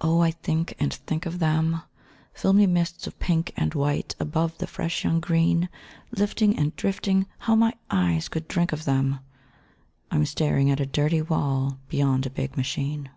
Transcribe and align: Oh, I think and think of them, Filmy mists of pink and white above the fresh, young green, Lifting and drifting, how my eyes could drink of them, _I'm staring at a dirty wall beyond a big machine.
Oh, 0.00 0.20
I 0.20 0.30
think 0.30 0.76
and 0.78 0.94
think 0.94 1.26
of 1.26 1.40
them, 1.40 1.82
Filmy 2.32 2.64
mists 2.64 3.08
of 3.08 3.18
pink 3.18 3.52
and 3.56 3.74
white 3.74 4.14
above 4.20 4.56
the 4.58 4.68
fresh, 4.68 5.02
young 5.02 5.18
green, 5.18 5.68
Lifting 6.12 6.56
and 6.56 6.76
drifting, 6.76 7.26
how 7.38 7.56
my 7.56 7.72
eyes 7.90 8.28
could 8.28 8.46
drink 8.46 8.70
of 8.70 8.84
them, 8.84 9.18
_I'm 10.12 10.28
staring 10.28 10.70
at 10.70 10.78
a 10.78 10.86
dirty 10.86 11.22
wall 11.22 11.80
beyond 11.88 12.24
a 12.24 12.30
big 12.30 12.56
machine. 12.56 13.10